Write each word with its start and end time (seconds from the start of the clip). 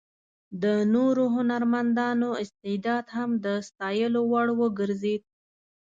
د 0.63 0.65
نورو 0.93 1.23
هنرمندانو 1.35 2.29
استعداد 2.43 3.05
هم 3.15 3.29
د 3.45 3.47
ستایلو 3.67 4.21
وړ 4.31 4.47
وګرځېد. 4.59 5.21